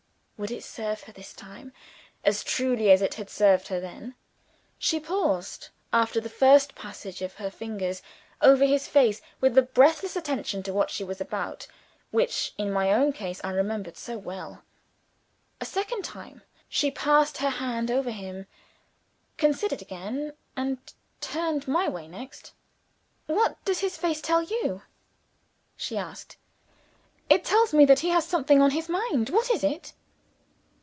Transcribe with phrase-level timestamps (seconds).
[0.43, 1.71] Would it serve her, this time,
[2.23, 4.15] as truly as it had served her then?
[4.79, 8.01] She paused, after the first passage of her fingers
[8.41, 11.67] over his face, with the breathless attention to what she was about,
[12.09, 14.63] which, in my own case, I remembered so well.
[15.59, 18.47] A second time, she passed her hand over him
[19.37, 20.79] considered again and
[21.19, 22.51] turned my way next.
[23.27, 24.81] "What does his face tell you?"
[25.77, 26.37] she asked.
[27.29, 29.29] "It tells me that he has something on his mind.
[29.29, 29.93] What is it?"